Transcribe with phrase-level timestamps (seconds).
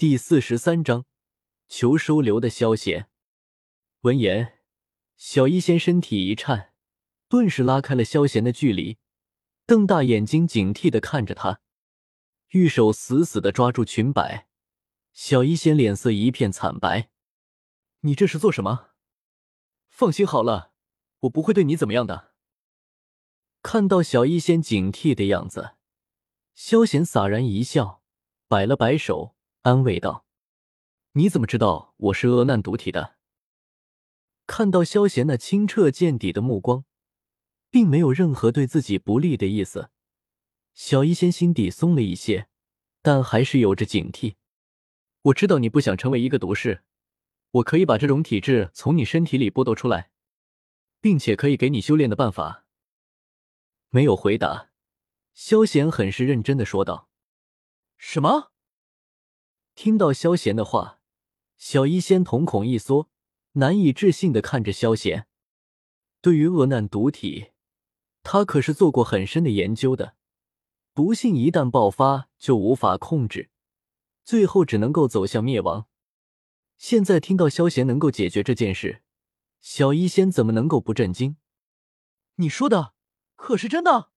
[0.00, 1.04] 第四十三章，
[1.68, 3.10] 求收留的萧贤。
[4.00, 4.60] 闻言，
[5.14, 6.72] 小医仙身体一颤，
[7.28, 8.96] 顿时拉开了萧贤的距离，
[9.66, 11.60] 瞪大眼睛，警惕的看着他，
[12.52, 14.48] 玉手死死的抓住裙摆。
[15.12, 17.10] 小医仙脸色一片惨白
[18.00, 18.92] ：“你这是做什么？
[19.90, 20.72] 放心好了，
[21.18, 22.32] 我不会对你怎么样的。”
[23.60, 25.72] 看到小医仙警惕的样子，
[26.54, 28.02] 萧贤洒然一笑，
[28.48, 29.36] 摆了摆手。
[29.62, 30.24] 安慰道
[31.12, 33.16] ：“你怎么知道我是恶难毒体的？”
[34.48, 36.86] 看到萧贤那清澈见底的目光，
[37.68, 39.90] 并没有任何对自己不利的意思，
[40.72, 42.48] 小医仙心底松了一些，
[43.02, 44.36] 但还是有着警惕。
[45.22, 46.82] 我知道你不想成为一个毒士，
[47.50, 50.10] 我可以把这种体质从你身体里剥夺出来，
[51.02, 52.64] 并且可以给你修炼的办法。
[53.90, 54.70] 没有回答，
[55.34, 57.10] 萧贤很是认真的说道
[57.98, 58.52] ：“什么？”
[59.82, 61.00] 听到萧贤的话，
[61.56, 63.08] 小医仙瞳孔一缩，
[63.52, 65.26] 难以置信的看着萧贤。
[66.20, 67.52] 对于恶难毒体，
[68.22, 70.16] 他可是做过很深的研究的。
[70.92, 73.48] 毒性一旦爆发，就无法控制，
[74.22, 75.88] 最后只能够走向灭亡。
[76.76, 79.00] 现在听到萧贤能够解决这件事，
[79.62, 81.38] 小医仙怎么能够不震惊？
[82.34, 82.92] 你说的
[83.34, 84.10] 可是真的？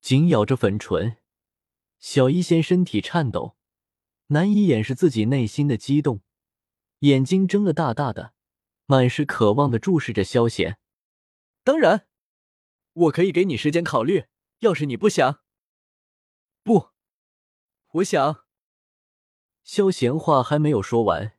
[0.00, 1.16] 紧咬着粉唇，
[1.98, 3.56] 小医仙身体颤抖。
[4.28, 6.20] 难以掩饰自己内心的激动，
[7.00, 8.32] 眼睛睁得大大的，
[8.86, 10.78] 满是渴望的注视着萧贤。
[11.62, 12.06] 当然，
[12.92, 14.24] 我可以给你时间考虑。
[14.60, 15.40] 要是你不想，
[16.62, 16.88] 不，
[17.92, 18.44] 我想。
[19.62, 21.36] 萧贤话还没有说完，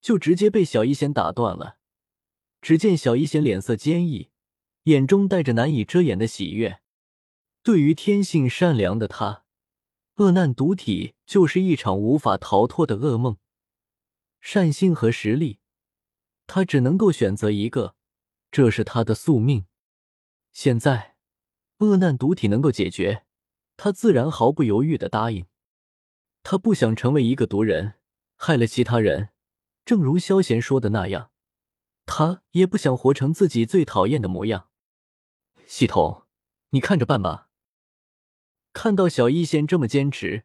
[0.00, 1.78] 就直接被小一仙打断了。
[2.60, 4.30] 只见小一仙脸色坚毅，
[4.84, 6.80] 眼中带着难以遮掩的喜悦。
[7.64, 9.41] 对于天性善良的他。
[10.16, 13.38] 恶难毒体就是一场无法逃脱的噩梦。
[14.40, 15.60] 善心和实力，
[16.46, 17.94] 他只能够选择一个，
[18.50, 19.66] 这是他的宿命。
[20.52, 21.16] 现在，
[21.78, 23.24] 恶难毒体能够解决，
[23.76, 25.46] 他自然毫不犹豫的答应。
[26.42, 27.94] 他不想成为一个毒人，
[28.36, 29.30] 害了其他人。
[29.84, 31.30] 正如萧贤说的那样，
[32.04, 34.68] 他也不想活成自己最讨厌的模样。
[35.66, 36.26] 系统，
[36.70, 37.48] 你看着办吧。
[38.72, 40.44] 看到小医仙这么坚持，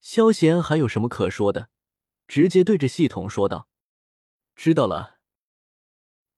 [0.00, 1.68] 萧贤还有什么可说的？
[2.26, 3.68] 直接对着系统说道
[4.54, 5.18] ：“知道了。”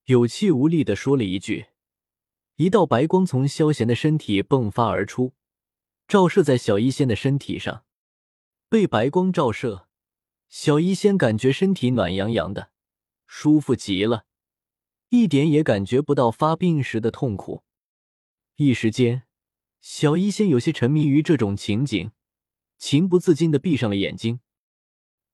[0.06, 1.66] 有气无力的说了一句，
[2.56, 5.34] 一道白光从萧贤的身体迸发而出，
[6.08, 7.84] 照射在小医仙的身体上。
[8.69, 9.88] 被白光照射，
[10.48, 12.70] 小医仙感觉身体暖洋洋的，
[13.26, 14.26] 舒服极了，
[15.08, 17.64] 一点也感觉不到发病时的痛苦。
[18.56, 19.29] 一时间。
[19.80, 22.12] 小医仙有些沉迷于这种情景，
[22.76, 24.41] 情不自禁的闭上了眼睛。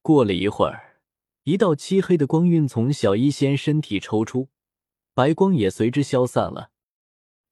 [0.02, 1.00] 过了一会儿，
[1.42, 4.50] 一道漆黑的光晕从小医仙身体抽出，
[5.14, 6.70] 白光也随之消散了。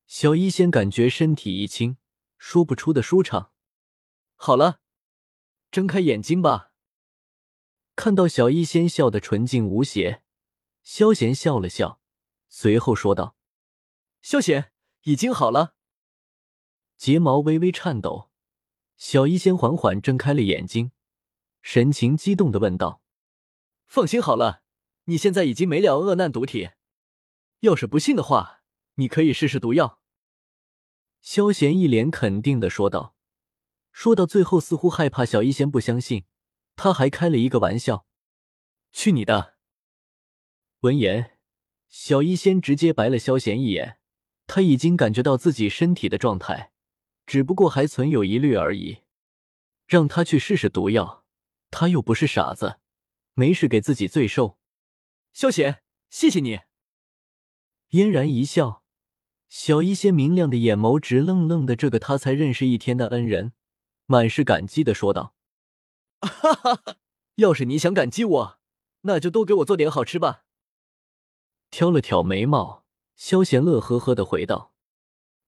[0.07, 1.97] 小医仙感觉身体一轻，
[2.39, 3.51] 说不出的舒畅。
[4.37, 4.81] 好了，
[5.73, 6.73] 睁开眼睛吧。
[7.97, 10.23] 看到小医仙笑得纯净无邪，
[10.83, 12.01] 萧贤笑了笑，
[12.49, 13.37] 随后说道
[14.23, 14.73] ：“萧贤，
[15.03, 15.75] 已经好了。”
[16.97, 18.31] 睫毛微微颤抖，
[18.97, 20.93] 小医仙缓缓睁开了眼睛，
[21.61, 23.03] 神情激动的问道
[23.87, 24.63] ：“放心好了，
[25.05, 26.71] 你现在已经没了恶难毒体，
[27.61, 28.63] 要是不信的话，
[28.95, 30.01] 你可以试试毒药。”
[31.21, 33.17] 萧贤一脸肯定的说道，
[33.93, 36.25] 说到最后似乎害怕小医仙不相信，
[36.77, 38.07] 他还开了一个玩笑
[38.93, 39.55] ：“去你的！”
[40.81, 41.39] 闻言，
[41.89, 43.99] 小医仙直接白了萧贤一眼，
[44.47, 46.73] 他已经感觉到自己身体的状态。
[47.27, 48.99] 只不过还存有疑虑而已，
[49.87, 51.25] 让他去试试毒药，
[51.71, 52.79] 他又不是傻子，
[53.35, 54.59] 没事给自己罪受。
[55.33, 56.61] 萧贤，谢谢你。
[57.91, 58.83] 嫣然一笑，
[59.49, 63.53] 小医仙明亮的眼眸直愣愣的，这个他才认识一天的恩人，
[64.07, 65.35] 满是感激的说道
[66.21, 66.97] ：“哈哈哈，
[67.37, 68.61] 要是你想感激我，
[69.03, 70.45] 那就多给我做点好吃吧。”
[71.71, 72.85] 挑了挑眉毛，
[73.17, 74.73] 萧贤乐呵呵的回道：“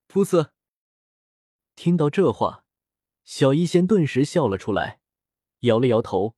[0.08, 0.50] 噗呲。”
[1.86, 2.64] 听到这话，
[3.22, 4.98] 小医仙顿时笑了出来，
[5.60, 6.34] 摇了摇头。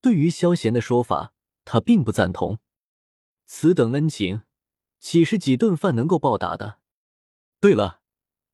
[0.00, 1.32] 对于萧贤的说法，
[1.64, 2.58] 他并不赞同。
[3.46, 4.42] 此等恩情，
[4.98, 6.80] 岂是几顿饭能够报答的？
[7.60, 8.02] 对了，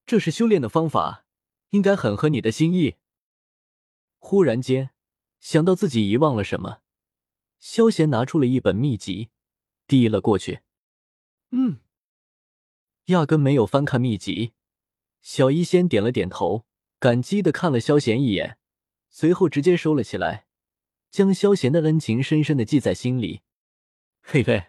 [0.05, 1.25] 这是修炼的方法，
[1.71, 2.97] 应该很合你的心意。
[4.19, 4.91] 忽然间
[5.39, 6.83] 想到自己遗忘了什么，
[7.59, 9.31] 萧贤拿出了一本秘籍，
[9.87, 10.61] 递了过去。
[11.53, 11.81] 嗯，
[13.07, 14.53] 压根没有翻看秘籍。
[15.23, 16.67] 小医仙点了点头，
[16.99, 18.59] 感激的看了萧贤一眼，
[19.09, 20.47] 随后直接收了起来，
[21.11, 23.43] 将萧贤的恩情深深的记在心里。
[24.23, 24.69] 嘿嘿，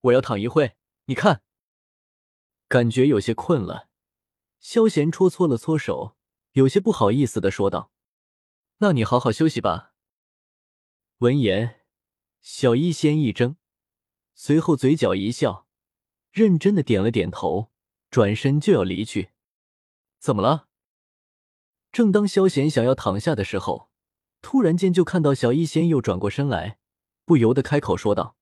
[0.00, 0.76] 我要躺一会，
[1.06, 1.42] 你看。
[2.68, 3.88] 感觉有些困了，
[4.58, 6.16] 萧贤戳搓了搓手，
[6.52, 7.92] 有些不好意思的说道
[8.78, 9.94] ：“那你好好休息吧。”
[11.18, 11.82] 闻言，
[12.40, 13.56] 小医仙一怔，
[14.34, 15.68] 随后嘴角一笑，
[16.32, 17.70] 认真的点了点头，
[18.10, 19.32] 转身就要离去。
[20.22, 20.68] 怎么了？
[21.90, 23.90] 正当萧贤想要躺下的时候，
[24.40, 26.78] 突然间就看到小医仙又转过身来，
[27.24, 28.36] 不由得开口说道：“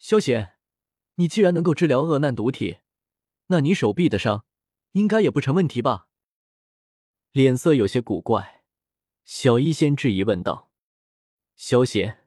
[0.00, 0.56] 萧贤，
[1.16, 2.78] 你既然能够治疗恶难毒体。”
[3.48, 4.46] 那你手臂的伤，
[4.92, 6.08] 应该也不成问题吧？
[7.32, 8.64] 脸色有些古怪，
[9.26, 10.70] 小医仙质疑问道
[11.56, 12.26] ：“萧贤，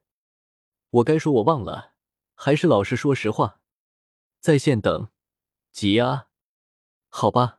[0.92, 1.96] 我该说我忘了，
[2.36, 3.62] 还是老实说实话？
[4.40, 5.10] 在线等，
[5.72, 6.28] 急啊？
[7.08, 7.59] 好吧，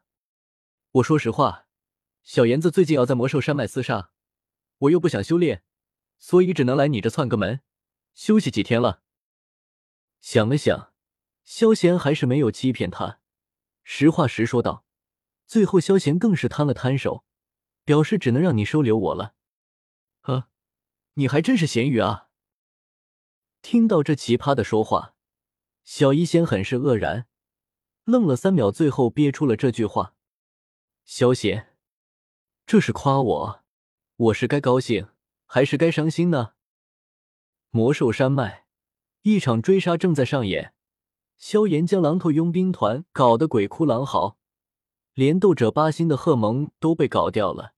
[0.94, 1.68] 我说实话，
[2.24, 4.10] 小妍子最近要在魔兽山脉厮杀，
[4.78, 5.62] 我又不想修炼，
[6.18, 7.60] 所以只能来你这窜个门，
[8.12, 9.02] 休息几天了。”
[10.20, 10.92] 想了想，
[11.44, 13.20] 萧贤还是没有欺骗他。
[13.84, 14.84] 实话实说道，
[15.46, 17.24] 最后萧贤更是摊了摊手，
[17.84, 19.36] 表示只能让你收留我了。
[20.22, 20.48] 呵，
[21.14, 22.30] 你还真是咸鱼啊！
[23.62, 25.14] 听到这奇葩的说话，
[25.84, 27.28] 小医仙很是愕然，
[28.04, 30.16] 愣了三秒，最后憋出了这句话
[31.12, 31.76] ：“萧贤，
[32.64, 33.64] 这是夸我？
[34.14, 35.08] 我是该高兴
[35.44, 36.52] 还是该伤心呢？”
[37.70, 38.66] 魔兽山脉，
[39.22, 40.72] 一场追杀正在上演。
[41.36, 44.38] 萧炎将狼头佣兵团搞得鬼哭狼嚎，
[45.12, 47.74] 连斗者八星的贺蒙都被搞掉了，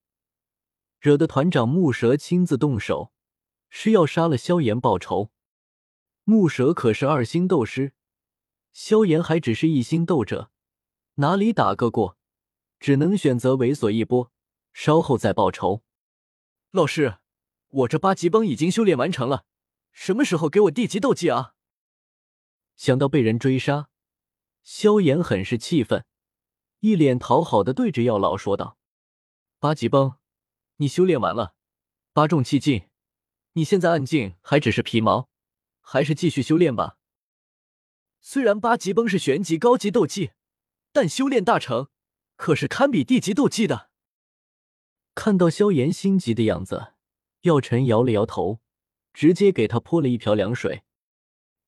[0.99, 3.11] 惹得团长木蛇亲自动手，
[3.67, 5.31] 是要杀了萧炎报仇。
[6.23, 7.93] 木蛇可是二星斗师，
[8.71, 10.51] 萧炎还只是一星斗者，
[11.15, 12.19] 哪里打个过？
[12.83, 14.29] 只能选择猥琐一波，
[14.73, 15.83] 稍后再报仇。
[16.71, 17.19] 老师，
[17.69, 19.45] 我这八级崩已经修炼完成了，
[19.93, 21.55] 什么时候给我地级斗技啊？
[22.75, 23.87] 想到被人追杀，
[24.63, 26.03] 萧炎很是气愤，
[26.81, 28.77] 一脸讨好的对着药老说道
[29.59, 30.17] ：“八级崩，
[30.75, 31.55] 你修炼完了，
[32.11, 32.89] 八重气境，
[33.53, 35.29] 你现在暗劲还只是皮毛，
[35.79, 36.97] 还是继续修炼吧。
[38.19, 40.31] 虽然八级崩是玄级高级斗技，
[40.91, 41.87] 但修炼大成，
[42.43, 43.89] 可是堪比地级斗技的。”
[45.15, 46.93] 看到萧炎心急的样子，
[47.43, 48.59] 药尘摇了摇头，
[49.13, 50.83] 直接给他泼了一瓢凉水。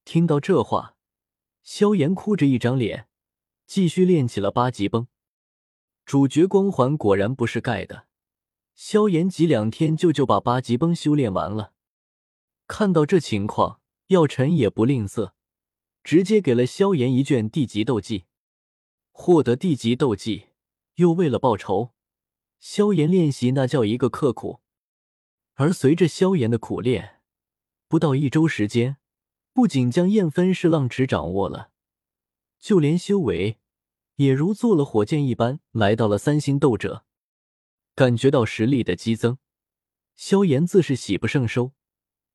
[0.03, 0.97] 听到这话。
[1.63, 3.07] 萧炎哭着一张脸，
[3.65, 5.07] 继续练起了八级崩。
[6.05, 8.05] 主角光环果然不是盖的，
[8.75, 11.73] 萧炎几两天就就把八级崩修炼完了。
[12.67, 15.31] 看到这情况，药尘也不吝啬，
[16.03, 18.25] 直接给了萧炎一卷地级斗技。
[19.11, 20.49] 获得地级斗技，
[20.95, 21.93] 又为了报仇，
[22.59, 24.61] 萧炎练习那叫一个刻苦。
[25.53, 27.21] 而随着萧炎的苦练，
[27.87, 28.97] 不到一周时间。
[29.53, 31.71] 不仅将燕分式浪池掌握了，
[32.59, 33.57] 就连修为
[34.17, 37.05] 也如坐了火箭一般，来到了三星斗者。
[37.95, 39.37] 感觉到实力的激增，
[40.17, 41.71] 萧炎自是喜不胜收，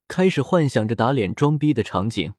[0.08, 2.32] 开始幻想着打脸装逼的场景。